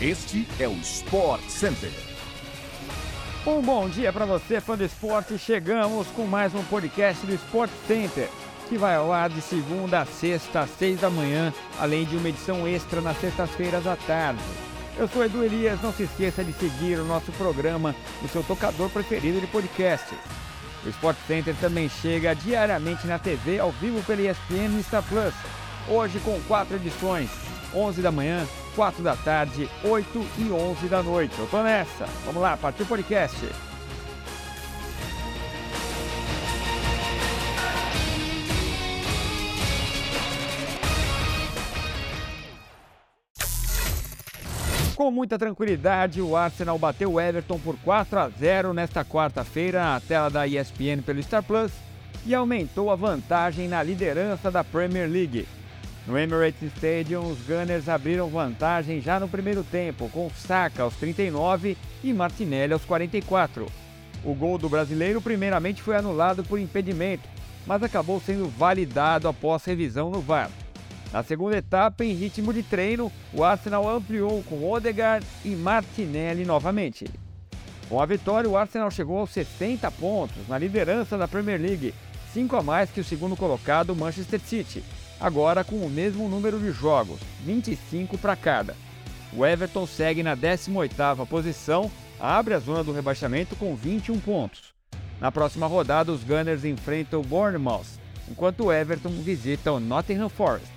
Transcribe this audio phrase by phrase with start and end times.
[0.00, 1.90] Este é o Sport Center.
[3.44, 5.36] Um bom dia para você, fã do esporte.
[5.36, 8.28] Chegamos com mais um podcast do Sport Center,
[8.68, 12.28] que vai ao ar de segunda a sexta, às seis da manhã, além de uma
[12.28, 14.40] edição extra nas sextas-feiras à tarde.
[14.96, 18.88] Eu sou Edu Elias, não se esqueça de seguir o nosso programa no seu tocador
[18.90, 20.16] preferido de podcasts.
[20.86, 25.34] O Sport Center também chega diariamente na TV, ao vivo pela ESPN e Star Plus.
[25.88, 27.28] Hoje com quatro edições,
[27.74, 28.46] 11 da manhã,
[28.78, 31.36] 4 da tarde, 8 e 11 da noite.
[31.36, 32.06] Eu tô nessa.
[32.24, 33.36] Vamos lá, partiu o podcast.
[44.94, 50.00] Com muita tranquilidade, o Arsenal bateu o Everton por 4 a 0 nesta quarta-feira na
[50.00, 51.72] tela da ESPN pelo Star Plus
[52.24, 55.48] e aumentou a vantagem na liderança da Premier League.
[56.08, 61.76] No Emirates Stadium, os Gunners abriram vantagem já no primeiro tempo, com Saka aos 39
[62.02, 63.66] e Martinelli aos 44.
[64.24, 67.28] O gol do brasileiro primeiramente foi anulado por impedimento,
[67.66, 70.50] mas acabou sendo validado após revisão no VAR.
[71.12, 77.04] Na segunda etapa, em ritmo de treino, o Arsenal ampliou com Odegaard e Martinelli novamente.
[77.86, 81.94] Com a vitória, o Arsenal chegou aos 60 pontos na liderança da Premier League,
[82.32, 84.82] 5 a mais que o segundo colocado Manchester City,
[85.20, 88.76] agora com o mesmo número de jogos, 25 para cada.
[89.32, 94.74] O Everton segue na 18ª posição, abre a zona do rebaixamento com 21 pontos.
[95.20, 97.98] Na próxima rodada, os Gunners enfrentam o Bournemouth,
[98.30, 100.68] enquanto o Everton visita o Nottingham Forest.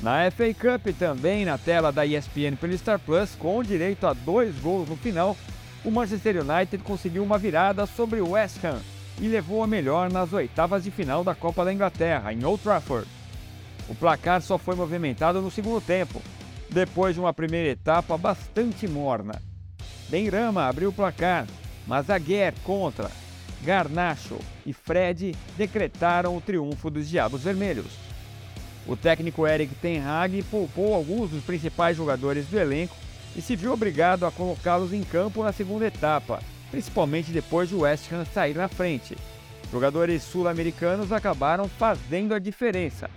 [0.00, 4.54] Na FA Cup, também na tela da ESPN pelo Star Plus, com direito a dois
[4.58, 5.36] gols no final,
[5.84, 8.80] o Manchester United conseguiu uma virada sobre o West Ham
[9.20, 13.08] e levou a melhor nas oitavas de final da Copa da Inglaterra, em Old Trafford.
[13.88, 16.22] O placar só foi movimentado no segundo tempo,
[16.70, 19.40] depois de uma primeira etapa bastante morna.
[20.08, 21.46] Benrama abriu o placar,
[21.86, 23.10] mas Aguer contra,
[23.62, 27.92] Garnacho e Fred decretaram o triunfo dos Diabos Vermelhos.
[28.86, 32.94] O técnico Eric Ten Hag poupou alguns dos principais jogadores do elenco
[33.34, 36.40] e se viu obrigado a colocá-los em campo na segunda etapa,
[36.70, 39.16] principalmente depois de West Ham sair na frente.
[39.72, 43.10] Jogadores sul-americanos acabaram fazendo a diferença.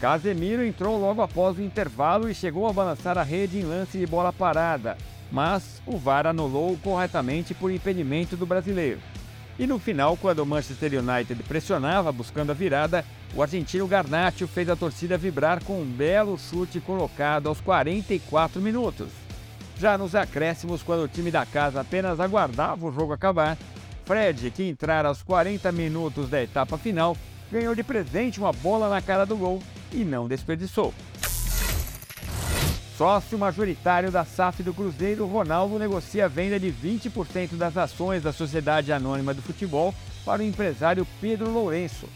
[0.00, 4.06] Casemiro entrou logo após o intervalo e chegou a balançar a rede em lance de
[4.06, 4.96] bola parada,
[5.30, 8.98] mas o VAR anulou corretamente por impedimento do brasileiro.
[9.58, 14.70] E no final, quando o Manchester United pressionava buscando a virada, o argentino Garnacho fez
[14.70, 19.08] a torcida vibrar com um belo chute colocado aos 44 minutos.
[19.78, 23.58] Já nos acréscimos, quando o time da casa apenas aguardava o jogo acabar,
[24.06, 27.14] Fred, que entrara aos 40 minutos da etapa final,
[27.52, 29.62] ganhou de presente uma bola na cara do gol
[29.92, 30.92] e não desperdiçou.
[32.96, 38.30] Sócio majoritário da SAF do Cruzeiro, Ronaldo negocia a venda de 20% das ações da
[38.30, 42.06] Sociedade Anônima do Futebol para o empresário Pedro Lourenço.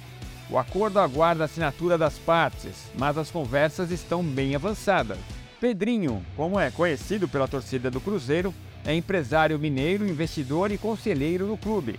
[0.50, 5.16] O acordo aguarda a assinatura das partes, mas as conversas estão bem avançadas.
[5.58, 8.52] Pedrinho, como é conhecido pela torcida do Cruzeiro,
[8.84, 11.98] é empresário mineiro, investidor e conselheiro no clube.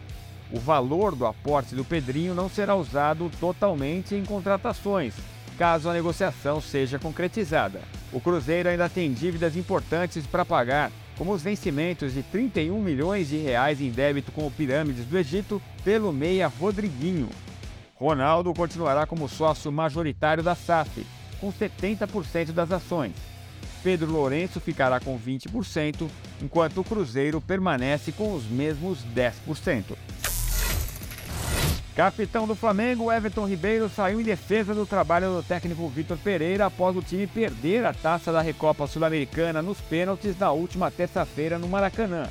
[0.52, 5.16] O valor do aporte do Pedrinho não será usado totalmente em contratações,
[5.57, 7.81] caso a negociação seja concretizada.
[8.11, 13.38] O Cruzeiro ainda tem dívidas importantes para pagar, como os vencimentos de 31 milhões de
[13.38, 17.29] reais em débito com o Pirâmides do Egito pelo meia Rodriguinho.
[17.95, 21.05] Ronaldo continuará como sócio majoritário da SAF,
[21.39, 23.13] com 70% das ações.
[23.81, 26.09] Pedro Lourenço ficará com 20%,
[26.41, 29.95] enquanto o Cruzeiro permanece com os mesmos 10%.
[31.95, 36.94] Capitão do Flamengo, Everton Ribeiro saiu em defesa do trabalho do técnico Vitor Pereira após
[36.94, 42.28] o time perder a taça da Recopa Sul-Americana nos pênaltis na última terça-feira no Maracanã.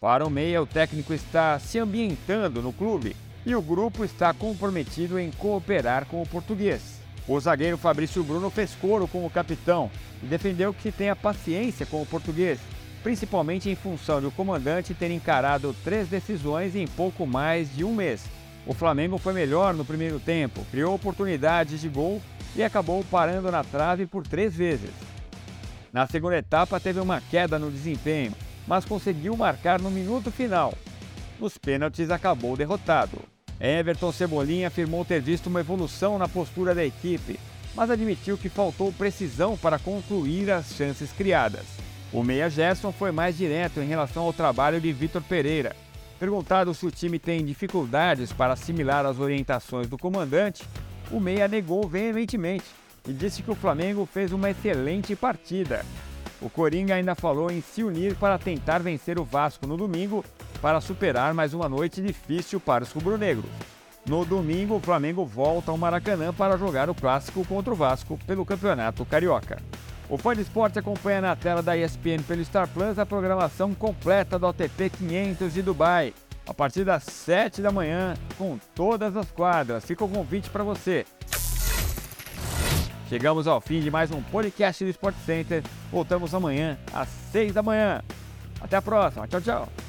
[0.00, 5.18] Para o meia, o técnico está se ambientando no clube e o grupo está comprometido
[5.18, 7.00] em cooperar com o português.
[7.26, 9.90] O zagueiro Fabrício Bruno fez coro com o capitão
[10.22, 12.60] e defendeu que tenha paciência com o português,
[13.02, 17.92] principalmente em função de o comandante ter encarado três decisões em pouco mais de um
[17.92, 18.22] mês
[18.66, 22.20] o Flamengo foi melhor no primeiro tempo, criou oportunidades de gol
[22.56, 24.90] e acabou parando na trave por três vezes.
[25.92, 28.34] Na segunda etapa teve uma queda no desempenho,
[28.66, 30.74] mas conseguiu marcar no minuto final.
[31.38, 33.18] Nos pênaltis acabou derrotado.
[33.60, 37.38] Everton Cebolinha afirmou ter visto uma evolução na postura da equipe,
[37.74, 41.64] mas admitiu que faltou precisão para concluir as chances criadas.
[42.12, 45.74] O meia Gerson foi mais direto em relação ao trabalho de Vitor Pereira
[46.18, 50.64] Perguntado se o time tem dificuldades para assimilar as orientações do comandante,
[51.10, 52.64] o Meia negou veementemente
[53.06, 55.84] e disse que o Flamengo fez uma excelente partida.
[56.40, 60.24] O Coringa ainda falou em se unir para tentar vencer o Vasco no domingo
[60.60, 63.50] para superar mais uma noite difícil para os rubro-negros.
[64.06, 68.46] No domingo, o Flamengo volta ao Maracanã para jogar o clássico contra o Vasco pelo
[68.46, 69.60] Campeonato Carioca.
[70.08, 74.38] O Fã de Esporte acompanha na tela da ESPN pelo Star Plus a programação completa
[74.38, 76.14] do ATP 500 de Dubai,
[76.46, 79.84] a partir das 7 da manhã, com todas as quadras.
[79.84, 81.04] Fica o convite para você.
[83.08, 85.62] Chegamos ao fim de mais um podcast do Sport Center.
[85.90, 88.00] Voltamos amanhã às 6 da manhã.
[88.60, 89.26] Até a próxima.
[89.26, 89.85] Tchau, tchau.